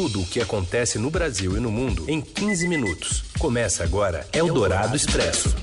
[0.00, 3.22] tudo o que acontece no Brasil e no mundo em 15 minutos.
[3.38, 5.54] Começa agora Eldorado Expresso.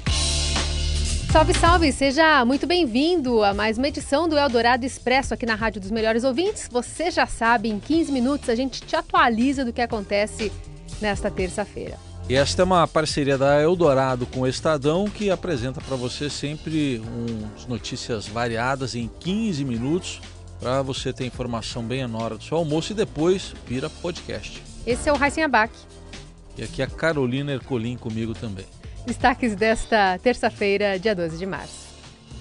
[1.32, 1.92] Salve, salve!
[1.92, 6.23] Seja muito bem-vindo a mais uma edição do Eldorado Expresso aqui na Rádio dos Melhores
[6.23, 6.69] Ouvintes.
[6.71, 10.51] Você já sabe, em 15 minutos a gente te atualiza do que acontece
[11.01, 11.97] nesta terça-feira.
[12.29, 17.01] E esta é uma parceria da Eldorado com o Estadão que apresenta para você sempre
[17.55, 20.21] uns notícias variadas em 15 minutos
[20.59, 24.61] para você ter informação bem na hora do seu almoço e depois vira podcast.
[24.85, 25.73] Esse é o Raíssen Abac.
[26.57, 28.65] E aqui a Carolina Ercolim comigo também.
[29.05, 31.88] Destaques desta terça-feira, dia 12 de março.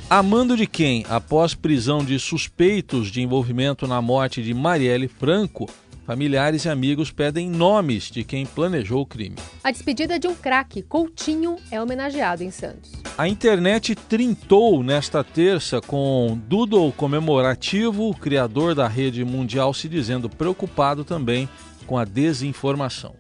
[0.09, 5.69] Amando de quem, após prisão de suspeitos de envolvimento na morte de Marielle Franco,
[6.07, 9.35] familiares e amigos pedem nomes de quem planejou o crime.
[9.65, 12.93] A despedida de um craque, Coutinho, é homenageado em Santos.
[13.19, 20.31] A internet trintou nesta terça com doodle comemorativo, o criador da rede mundial se dizendo
[20.31, 21.49] preocupado também
[21.87, 23.15] com a desinformação.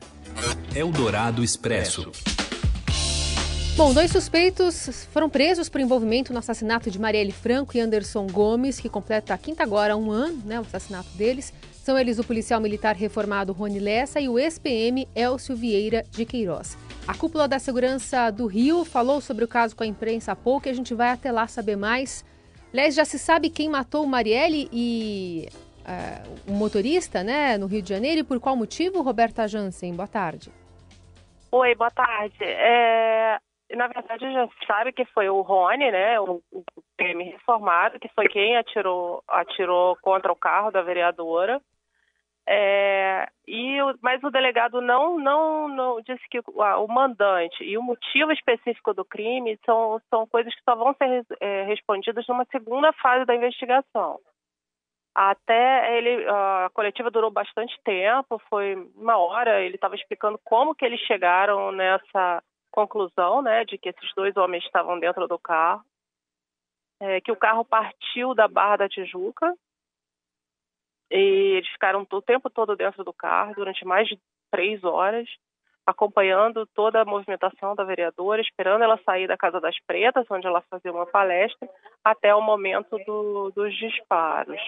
[0.74, 2.12] Eldorado Expresso.
[3.76, 8.80] Bom, dois suspeitos foram presos por envolvimento no assassinato de Marielle Franco e Anderson Gomes,
[8.80, 11.52] que completa a quinta agora um ano, né, o assassinato deles.
[11.87, 16.76] São eles o policial militar reformado Rony Lessa e o ex-PM Elcio Vieira de Queiroz.
[17.06, 20.66] A cúpula da segurança do Rio falou sobre o caso com a imprensa há pouco
[20.66, 22.24] e a gente vai até lá saber mais.
[22.73, 25.46] Aliás, já se sabe quem matou Marielle e
[25.82, 29.95] uh, o motorista, né, no Rio de Janeiro e por qual motivo, Roberta Jansen?
[29.95, 30.50] Boa tarde.
[31.52, 32.43] Oi, boa tarde.
[32.43, 33.38] É,
[33.76, 36.65] na verdade, já sabe que foi o Rony, né, o, o
[36.96, 41.62] PM reformado, que foi quem atirou, atirou contra o carro da vereadora.
[42.49, 47.83] É, e mas o delegado não, não, não disse que ah, o mandante e o
[47.83, 52.93] motivo específico do crime são, são coisas que só vão ser é, respondidas numa segunda
[52.93, 54.21] fase da investigação.
[55.13, 59.63] Até ele, a coletiva durou bastante tempo, foi uma hora.
[59.63, 64.62] Ele estava explicando como que eles chegaram nessa conclusão, né, de que esses dois homens
[64.65, 65.83] estavam dentro do carro,
[67.01, 69.53] é, que o carro partiu da Barra da Tijuca
[71.11, 74.19] e eles ficaram o tempo todo dentro do carro durante mais de
[74.50, 75.28] três horas,
[75.87, 80.62] acompanhando toda a movimentação da vereadora, esperando ela sair da Casa das Pretas, onde ela
[80.62, 81.69] fazia uma palestra,
[82.05, 84.61] até o momento do, dos disparos.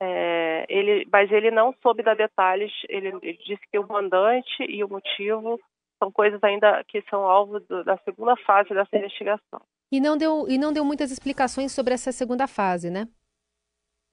[0.00, 2.72] É, ele, mas ele não soube dar detalhes.
[2.88, 5.58] Ele, ele, disse que o mandante e o motivo
[5.98, 9.60] são coisas ainda que são alvo do, da segunda fase dessa investigação.
[9.90, 13.06] E não deu e não deu muitas explicações sobre essa segunda fase, né?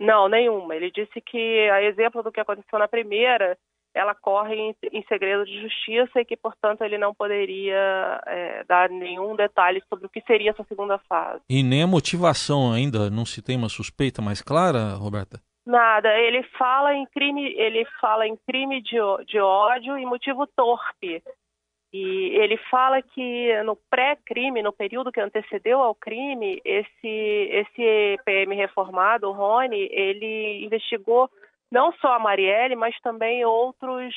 [0.03, 0.75] Não, nenhuma.
[0.75, 3.57] Ele disse que a exemplo do que aconteceu na primeira,
[3.95, 8.89] ela corre em, em segredo de justiça e que, portanto, ele não poderia é, dar
[8.89, 11.41] nenhum detalhe sobre o que seria essa segunda fase.
[11.49, 15.39] E nem a motivação ainda, não se tem uma suspeita mais clara, Roberta?
[15.65, 21.23] Nada, ele fala em crime, ele fala em crime de, de ódio e motivo torpe.
[21.93, 27.07] E ele fala que no pré-crime, no período que antecedeu ao crime, esse,
[27.51, 31.29] esse PM reformado, o Rony, ele investigou
[31.71, 34.11] não só a Marielle, mas também outros,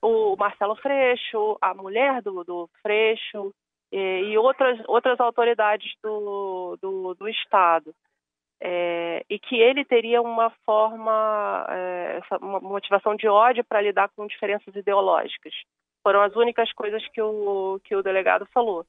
[0.00, 3.52] o Marcelo Freixo, a mulher do, do Freixo
[3.92, 7.94] e, e outras, outras autoridades do, do, do Estado.
[8.60, 14.26] É, e que ele teria uma forma, é, uma motivação de ódio para lidar com
[14.26, 15.52] diferenças ideológicas.
[16.02, 18.84] Foram as únicas coisas que o, que o delegado falou.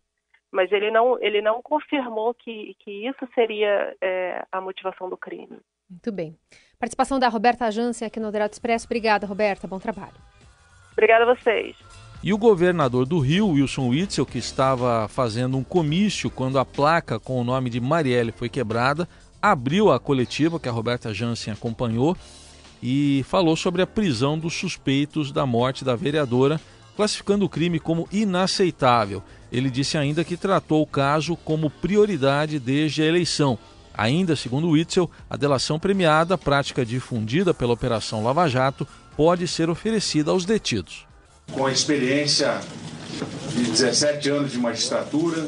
[0.51, 5.59] Mas ele não, ele não confirmou que, que isso seria é, a motivação do crime.
[5.89, 6.35] Muito bem.
[6.79, 8.85] Participação da Roberta Jansen aqui no Dourado Expresso.
[8.85, 9.67] Obrigada, Roberta.
[9.67, 10.15] Bom trabalho.
[10.93, 11.75] Obrigada a vocês.
[12.21, 17.19] E o governador do Rio, Wilson Witzel, que estava fazendo um comício quando a placa
[17.19, 19.07] com o nome de Marielle foi quebrada,
[19.41, 22.17] abriu a coletiva que a Roberta Jansen acompanhou
[22.83, 26.59] e falou sobre a prisão dos suspeitos da morte da vereadora
[26.99, 29.23] classificando o crime como inaceitável.
[29.49, 33.57] Ele disse ainda que tratou o caso como prioridade desde a eleição.
[33.93, 40.31] Ainda, segundo Witzel, a delação premiada, prática difundida pela Operação Lava Jato, pode ser oferecida
[40.31, 41.07] aos detidos.
[41.53, 42.59] Com a experiência
[43.55, 45.47] de 17 anos de magistratura,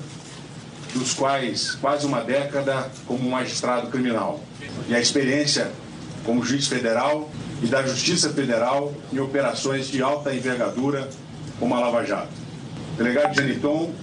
[0.94, 4.42] dos quais quase uma década como magistrado criminal,
[4.88, 5.70] e a experiência
[6.24, 7.30] como juiz federal
[7.62, 11.10] e da Justiça Federal em operações de alta envergadura
[11.62, 12.34] como a Lava Jato.
[12.96, 13.94] O delegado Janiton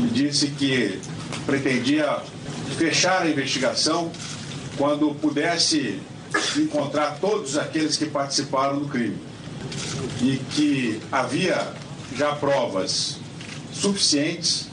[0.00, 1.00] me disse que
[1.46, 2.18] pretendia
[2.76, 4.10] fechar a investigação
[4.76, 6.00] quando pudesse
[6.56, 9.16] encontrar todos aqueles que participaram do crime
[10.20, 11.72] e que havia
[12.16, 13.18] já provas
[13.72, 14.68] suficientes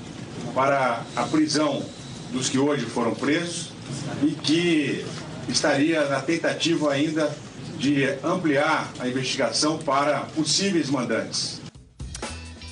[0.55, 1.85] para a prisão
[2.31, 3.69] dos que hoje foram presos
[4.23, 5.05] e que
[5.47, 7.31] estaria na tentativa ainda
[7.77, 11.64] de ampliar a investigação para possíveis mandantes.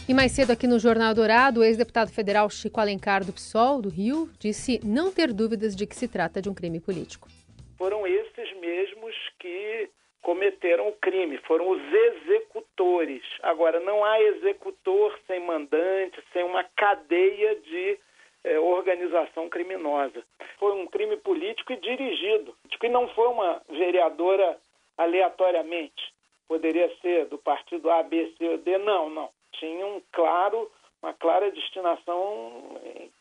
[0.06, 3.88] E mais cedo aqui no Jornal Dourado, o ex-deputado federal Chico Alencar do PSOL, do
[3.88, 7.30] Rio, disse não ter dúvidas de que se trata de um crime político.
[7.78, 9.90] Foram esses mesmos que
[10.22, 13.24] cometeram o crime, foram os executores.
[13.44, 17.98] Agora, não há executor sem mandante, sem uma cadeia de
[18.44, 20.22] é, organização criminosa.
[20.60, 22.54] Foi um crime político e dirigido,
[22.84, 24.58] e não foi uma vereadora
[24.98, 26.14] aleatoriamente.
[26.46, 28.78] Poderia ser do partido A, B, C ou D.
[28.80, 29.30] Não, não
[29.60, 30.70] tinha um claro,
[31.02, 32.80] uma clara destinação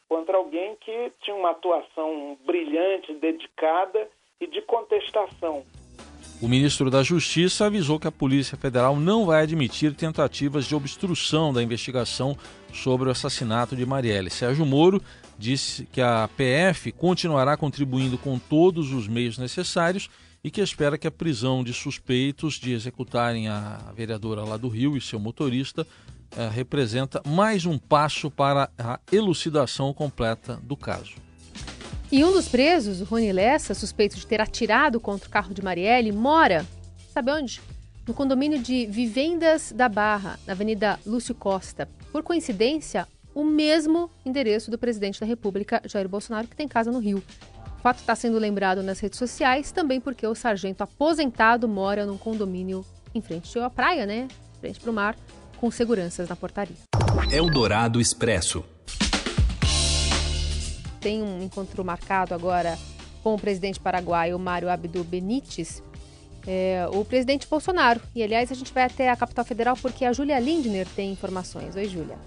[0.08, 4.08] contra alguém que tinha uma atuação brilhante, dedicada
[4.40, 5.64] e de contestação.
[6.42, 11.52] O ministro da Justiça avisou que a Polícia Federal não vai admitir tentativas de obstrução
[11.52, 12.36] da investigação
[12.72, 14.28] sobre o assassinato de Marielle.
[14.28, 15.00] Sérgio Moro
[15.38, 20.10] disse que a PF continuará contribuindo com todos os meios necessários
[20.42, 24.96] e que espera que a prisão de suspeitos de executarem a vereadora lá do Rio
[24.96, 25.86] e seu motorista
[26.36, 31.14] eh, representa mais um passo para a elucidação completa do caso.
[32.10, 35.62] E um dos presos, o Rony Lessa, suspeito de ter atirado contra o carro de
[35.62, 36.66] Marielle, mora,
[37.12, 37.60] sabe onde?
[38.06, 41.88] No condomínio de Vivendas da Barra, na Avenida Lúcio Costa.
[42.10, 46.98] Por coincidência, o mesmo endereço do presidente da República, Jair Bolsonaro, que tem casa no
[46.98, 47.22] Rio.
[47.78, 52.18] O fato está sendo lembrado nas redes sociais também porque o sargento aposentado mora num
[52.18, 54.28] condomínio em frente à praia, né?
[54.60, 55.16] Frente para o mar,
[55.62, 56.74] com seguranças na portaria.
[57.30, 58.64] Eldorado Expresso.
[61.00, 62.76] Tem um encontro marcado agora
[63.22, 65.80] com o presidente paraguaio Mário Abdo Benítez,
[66.48, 68.00] é, o presidente Bolsonaro.
[68.12, 71.76] E aliás, a gente vai até a capital federal porque a Júlia Lindner tem informações.
[71.76, 72.18] Oi, Júlia.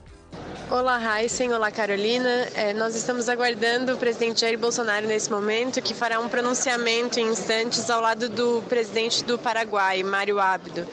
[0.72, 1.52] Olá, Heisen.
[1.52, 2.30] Olá, Carolina.
[2.56, 7.28] É, nós estamos aguardando o presidente Jair Bolsonaro nesse momento, que fará um pronunciamento em
[7.28, 10.88] instantes ao lado do presidente do Paraguai, Mário Abdo.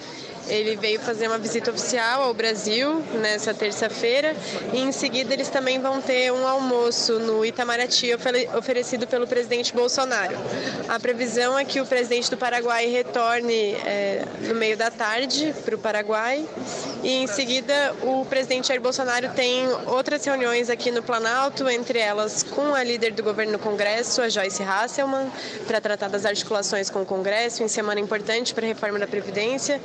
[0.48, 4.34] Ele veio fazer uma visita oficial ao Brasil nessa terça-feira.
[4.72, 8.10] E em seguida eles também vão ter um almoço no Itamaraty
[8.56, 10.36] oferecido pelo presidente Bolsonaro.
[10.88, 15.74] A previsão é que o presidente do Paraguai retorne é, no meio da tarde para
[15.74, 16.44] o Paraguai.
[17.02, 22.42] E em seguida o presidente Jair Bolsonaro tem outras reuniões aqui no Planalto, entre elas
[22.42, 25.30] com a líder do governo no Congresso, a Joyce Hasselman,
[25.66, 29.80] para tratar das articulações com o Congresso em semana importante para a reforma da Previdência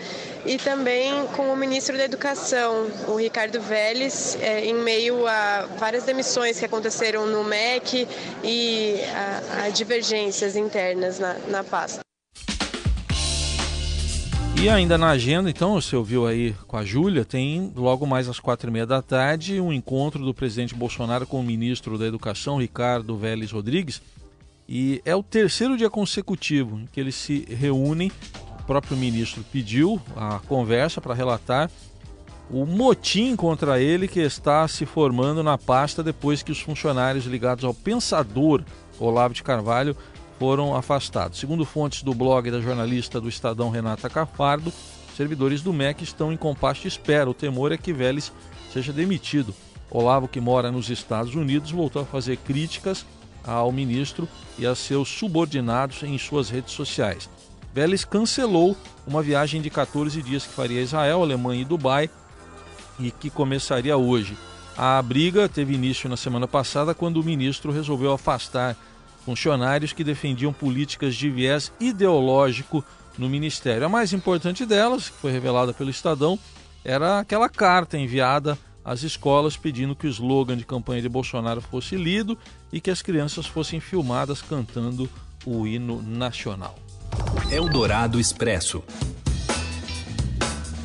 [0.48, 6.06] e também com o ministro da Educação, o Ricardo Vélez, é, em meio a várias
[6.06, 8.08] demissões que aconteceram no MEC
[8.44, 12.00] e a, a divergências internas na, na pasta.
[14.60, 18.40] E ainda na agenda, então, você ouviu aí com a Júlia, tem logo mais às
[18.40, 22.58] quatro e meia da tarde um encontro do presidente Bolsonaro com o ministro da Educação,
[22.58, 24.02] Ricardo Vélez Rodrigues.
[24.68, 28.12] E é o terceiro dia consecutivo em que eles se reúnem
[28.68, 31.72] próprio ministro pediu a conversa para relatar
[32.50, 37.64] o motim contra ele que está se formando na pasta depois que os funcionários ligados
[37.64, 38.64] ao pensador
[39.00, 39.96] Olavo de Carvalho
[40.38, 41.40] foram afastados.
[41.40, 44.72] Segundo fontes do blog da jornalista do Estadão Renata Cafardo,
[45.16, 47.30] servidores do MEC estão em compasso de espera.
[47.30, 48.32] O temor é que Vélez
[48.72, 49.54] seja demitido.
[49.90, 53.06] Olavo, que mora nos Estados Unidos, voltou a fazer críticas
[53.44, 54.28] ao ministro
[54.60, 57.30] e a seus subordinados em suas redes sociais.
[57.74, 58.76] Vélez cancelou
[59.06, 62.10] uma viagem de 14 dias que faria Israel, Alemanha e Dubai
[63.00, 64.38] e que começaria hoje.
[64.78, 68.76] A briga teve início na semana passada quando o ministro resolveu afastar
[69.26, 72.84] funcionários que defendiam políticas de viés ideológico
[73.18, 73.86] no ministério.
[73.86, 76.38] A mais importante delas, que foi revelada pelo Estadão,
[76.86, 81.98] era aquela carta enviada às escolas pedindo que o slogan de campanha de Bolsonaro fosse
[81.98, 82.38] lido
[82.72, 85.10] e que as crianças fossem filmadas cantando
[85.46, 86.76] o hino nacional.
[87.52, 88.84] Eldorado Expresso.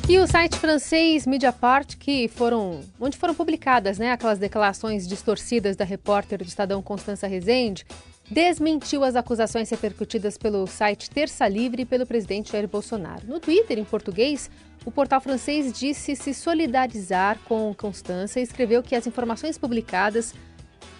[0.07, 5.85] E o site francês Mediapart, que foram, onde foram publicadas né, aquelas declarações distorcidas da
[5.85, 7.85] repórter do Estadão Constança Rezende,
[8.29, 13.25] desmentiu as acusações repercutidas pelo site Terça Livre e pelo presidente Jair Bolsonaro.
[13.25, 14.49] No Twitter, em português,
[14.85, 20.33] o portal francês disse se solidarizar com Constança e escreveu que as informações publicadas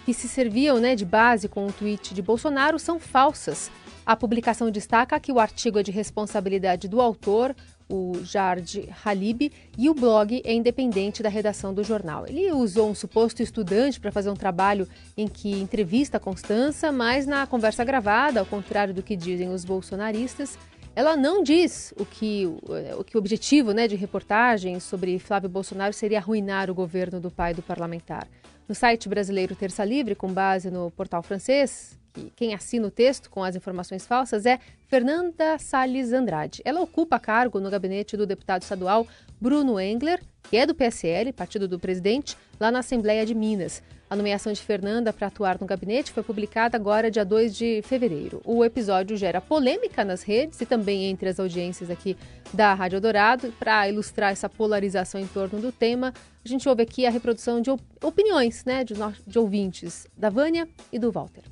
[0.06, 3.70] que se serviam né, de base com o tweet de Bolsonaro são falsas
[4.06, 7.54] a publicação destaca que o artigo é de responsabilidade do autor,
[7.88, 12.26] o Jard Halib, e o blog é independente da redação do jornal.
[12.26, 17.26] Ele usou um suposto estudante para fazer um trabalho em que entrevista a Constança, mas
[17.26, 20.58] na conversa gravada, ao contrário do que dizem os bolsonaristas,
[20.96, 25.92] ela não diz o que o, que o objetivo né, de reportagem sobre Flávio Bolsonaro
[25.92, 28.28] seria arruinar o governo do pai do parlamentar.
[28.66, 33.28] No site brasileiro Terça Livre, com base no portal francês, que quem assina o texto
[33.28, 36.62] com as informações falsas é Fernanda Salles Andrade.
[36.64, 39.06] Ela ocupa cargo no gabinete do deputado estadual
[39.38, 43.82] Bruno Engler, que é do PSL, partido do presidente, lá na Assembleia de Minas.
[44.14, 48.40] A nomeação de Fernanda para atuar no gabinete foi publicada agora, dia 2 de fevereiro.
[48.44, 52.16] O episódio gera polêmica nas redes e também entre as audiências aqui
[52.52, 53.52] da Rádio Dourado.
[53.58, 57.70] Para ilustrar essa polarização em torno do tema, a gente ouve aqui a reprodução de
[58.00, 58.94] opiniões né, de,
[59.26, 61.42] de ouvintes da Vânia e do Walter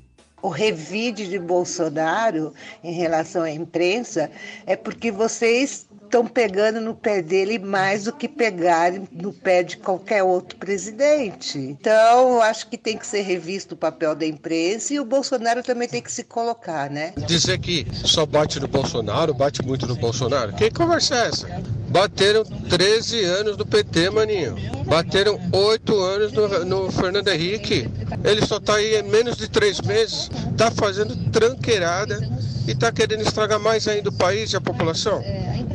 [0.43, 2.53] o revide de Bolsonaro
[2.83, 4.29] em relação à imprensa
[4.65, 9.77] é porque vocês estão pegando no pé dele mais do que pegarem no pé de
[9.77, 11.57] qualquer outro presidente.
[11.57, 15.87] Então, acho que tem que ser revisto o papel da imprensa e o Bolsonaro também
[15.87, 17.13] tem que se colocar, né?
[17.25, 20.53] Dizer que só bate no Bolsonaro, bate muito no Bolsonaro.
[20.53, 21.47] Que conversa é essa?
[21.89, 24.55] Bateram 13 anos do PT, maninho.
[24.85, 27.89] Bateram 8 anos no, no Fernando Henrique.
[28.23, 30.29] Ele só está aí em menos de três meses.
[30.51, 32.19] Está fazendo tranqueirada
[32.67, 35.23] e está querendo estragar mais ainda o país e a população.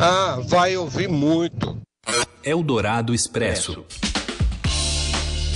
[0.01, 1.77] Ah, vai ouvir muito.
[2.45, 3.85] Eldorado Expresso.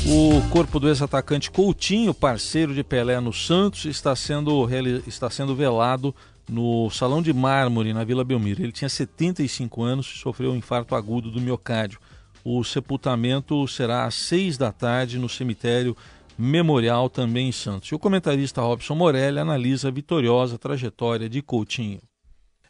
[0.04, 4.68] O corpo do ex-atacante Coutinho, parceiro de Pelé no Santos, está sendo,
[5.06, 6.12] está sendo velado
[6.50, 8.64] no Salão de Mármore, na Vila Belmiro.
[8.64, 12.00] Ele tinha 75 anos e sofreu um infarto agudo do miocárdio.
[12.44, 15.96] O sepultamento será às seis da tarde no cemitério
[16.36, 17.90] Memorial, também em Santos.
[17.90, 22.00] E o comentarista Robson Morelli analisa a vitoriosa trajetória de Coutinho.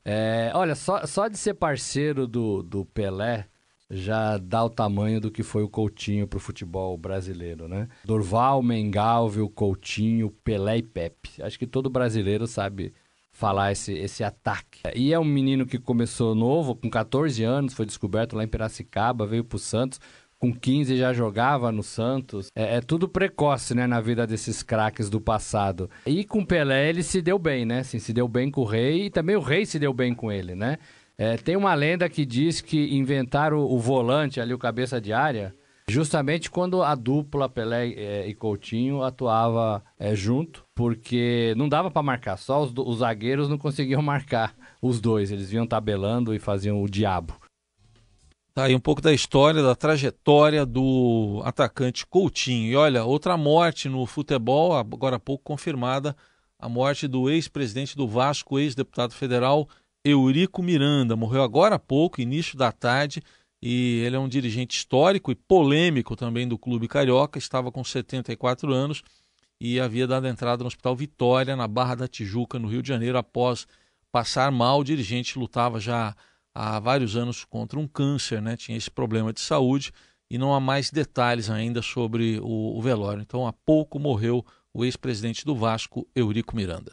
[0.05, 3.47] É, olha, só, só de ser parceiro do, do Pelé
[3.93, 7.89] já dá o tamanho do que foi o Coutinho para o futebol brasileiro, né?
[8.05, 11.43] Dorval, Mengalvio, Coutinho, Pelé e Pepe.
[11.43, 12.95] Acho que todo brasileiro sabe
[13.31, 14.81] falar esse, esse ataque.
[14.95, 19.27] E é um menino que começou novo, com 14 anos, foi descoberto lá em Piracicaba,
[19.27, 20.01] veio para o Santos,
[20.43, 22.49] com 15 já jogava no Santos.
[22.53, 25.89] É, é, tudo precoce, né, na vida desses craques do passado.
[26.05, 27.79] E com Pelé ele se deu bem, né?
[27.79, 30.33] Assim, se deu bem com o rei e também o rei se deu bem com
[30.33, 30.79] ele, né?
[31.17, 35.13] É, tem uma lenda que diz que inventaram o, o volante ali, o cabeça de
[35.13, 35.55] área,
[35.89, 42.03] justamente quando a dupla Pelé é, e Coutinho atuava é, junto, porque não dava para
[42.03, 46.83] marcar, só os, os zagueiros não conseguiam marcar os dois, eles vinham tabelando e faziam
[46.83, 47.42] o diabo.
[48.55, 52.71] Tá aí um pouco da história, da trajetória do atacante Coutinho.
[52.71, 56.15] E olha, outra morte no futebol, agora há pouco confirmada,
[56.59, 59.67] a morte do ex-presidente do Vasco, ex-deputado federal
[60.05, 61.17] Eurico Miranda.
[61.17, 63.23] Morreu agora há pouco, início da tarde,
[63.63, 68.71] e ele é um dirigente histórico e polêmico também do clube carioca, estava com 74
[68.71, 69.03] anos
[69.59, 73.17] e havia dado entrada no Hospital Vitória, na Barra da Tijuca, no Rio de Janeiro,
[73.17, 73.67] após
[74.11, 74.81] passar mal.
[74.81, 76.15] O dirigente lutava já
[76.55, 78.57] há vários anos contra um câncer, né?
[78.57, 79.93] tinha esse problema de saúde
[80.31, 83.23] e não há mais detalhes ainda sobre o, o velório.
[83.23, 86.93] Então, há pouco morreu o ex-presidente do Vasco, Eurico Miranda.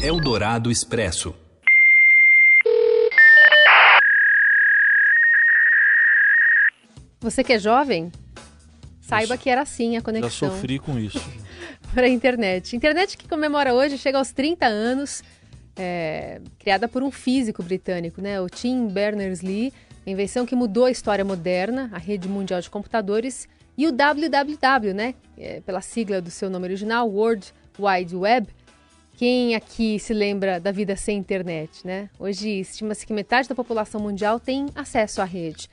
[0.00, 1.34] Eldorado Expresso.
[7.20, 8.10] Você que é jovem,
[9.00, 10.48] saiba que era assim a conexão.
[10.48, 11.20] Já sofri com isso.
[11.94, 12.74] para a internet.
[12.74, 15.22] Internet que comemora hoje, chega aos 30 anos
[15.76, 19.72] é, criada por um físico britânico, né, o Tim Berners-Lee,
[20.06, 25.14] invenção que mudou a história moderna, a rede mundial de computadores, e o www, né,
[25.38, 28.48] é, pela sigla do seu nome original, World Wide Web.
[29.16, 32.08] Quem aqui se lembra da vida sem internet, né?
[32.18, 35.68] Hoje estima-se que metade da população mundial tem acesso à rede.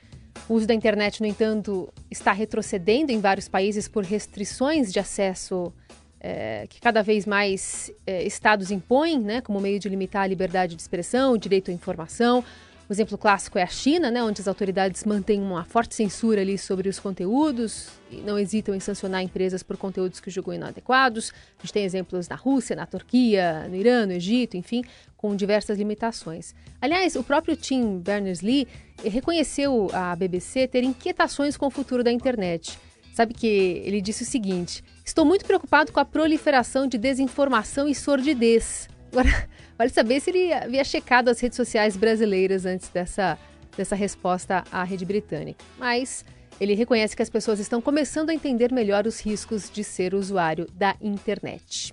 [0.48, 5.72] O uso da internet, no entanto, está retrocedendo em vários países por restrições de acesso
[6.20, 10.76] é, que cada vez mais é, estados impõem, né, como meio de limitar a liberdade
[10.76, 12.44] de expressão, o direito à informação.
[12.88, 16.58] O exemplo clássico é a China, né, onde as autoridades mantêm uma forte censura ali
[16.58, 21.32] sobre os conteúdos e não hesitam em sancionar empresas por conteúdos que julgam inadequados.
[21.58, 24.82] A gente tem exemplos na Rússia, na Turquia, no Irã, no Egito, enfim,
[25.16, 26.52] com diversas limitações.
[26.82, 28.66] Aliás, o próprio Tim Berners-Lee
[29.04, 32.76] reconheceu à BBC ter inquietações com o futuro da internet.
[33.12, 33.46] Sabe que
[33.84, 38.88] ele disse o seguinte: Estou muito preocupado com a proliferação de desinformação e sordidez.
[39.10, 43.36] Agora, vale saber se ele havia checado as redes sociais brasileiras antes dessa,
[43.76, 45.64] dessa resposta à rede britânica.
[45.76, 46.24] Mas
[46.60, 50.68] ele reconhece que as pessoas estão começando a entender melhor os riscos de ser usuário
[50.74, 51.92] da internet.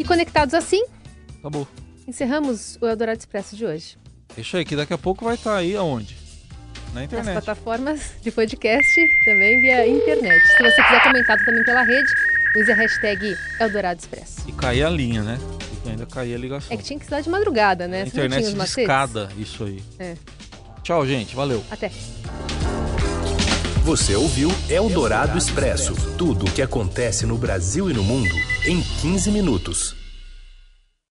[0.00, 0.84] E conectados assim,
[1.38, 1.68] acabou.
[2.08, 3.96] Encerramos o Eldorado Expresso de hoje.
[4.34, 6.16] Deixa aí, que daqui a pouco vai estar aí aonde?
[6.92, 7.34] Na internet.
[7.34, 10.46] Nas plataformas de podcast, também via internet.
[10.46, 12.10] Se você quiser comentar também pela rede,
[12.56, 14.48] use a hashtag Eldorado Expresso.
[14.48, 15.38] E cair a linha, né?
[15.84, 16.72] E ainda cair a ligação.
[16.72, 18.02] É que tinha que ser de madrugada, né?
[18.02, 19.82] A internet escada, isso aí.
[19.98, 20.14] É.
[20.82, 21.36] Tchau, gente.
[21.36, 21.62] Valeu.
[21.70, 21.90] Até.
[23.82, 28.34] Você ouviu Eldorado Expresso tudo o que acontece no Brasil e no mundo
[28.66, 29.97] em 15 minutos.